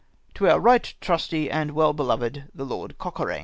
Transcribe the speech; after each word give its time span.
To 0.33 0.49
our 0.49 0.59
right 0.59 0.91
trusty 0.99 1.47
and 1.51 1.75
well 1.75 1.93
beloved, 1.93 2.45
the 2.55 2.65
Lord 2.65 2.97
Cocorane." 2.97 3.39